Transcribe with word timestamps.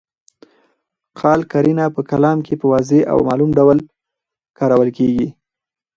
قال 1.19 1.39
قرینه 1.51 1.85
په 1.95 2.01
کلام 2.09 2.37
کي 2.45 2.53
په 2.61 2.65
واضح 2.71 3.01
او 3.11 3.17
معلوم 3.27 3.49
ډول 3.59 3.77
کارول 4.57 4.89
کیږي. 4.97 5.27